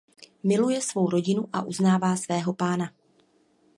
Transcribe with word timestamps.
Miluje 0.43 0.81
svou 0.81 1.09
rodinu 1.09 1.47
a 1.53 1.61
uznává 1.63 2.15
svého 2.15 2.53
pána. 2.53 2.91